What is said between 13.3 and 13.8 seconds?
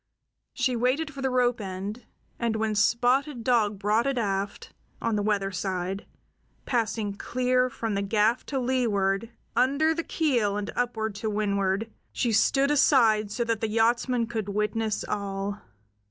that the